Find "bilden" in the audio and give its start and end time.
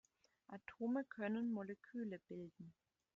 2.17-2.73